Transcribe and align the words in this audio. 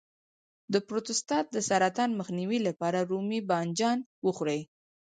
د 0.73 0.75
پروستات 0.87 1.45
د 1.51 1.57
سرطان 1.69 2.09
مخنیوي 2.19 2.59
لپاره 2.67 2.99
رومي 3.11 3.39
بانجان 3.49 3.97
وخورئ 4.25 4.61